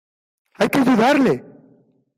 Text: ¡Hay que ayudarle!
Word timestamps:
¡Hay 0.55 0.67
que 0.69 0.79
ayudarle! 0.79 1.43